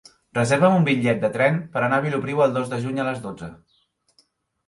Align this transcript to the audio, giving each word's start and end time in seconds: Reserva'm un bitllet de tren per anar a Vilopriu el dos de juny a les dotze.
Reserva'm 0.35 0.75
un 0.77 0.85
bitllet 0.87 1.19
de 1.25 1.29
tren 1.35 1.59
per 1.75 1.83
anar 1.89 1.99
a 2.01 2.03
Vilopriu 2.05 2.41
el 2.45 2.55
dos 2.57 2.71
de 2.73 2.79
juny 2.87 2.97
a 3.03 3.05
les 3.09 3.19
dotze. 3.27 3.51